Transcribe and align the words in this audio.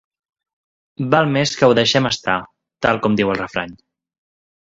Val 1.15 1.27
més 1.35 1.51
que 1.59 1.67
ho 1.71 1.75
deixem 1.81 2.09
estar, 2.11 2.39
tal 2.87 3.01
com 3.05 3.19
diu 3.21 3.35
el 3.35 3.39
refrany. 3.43 3.77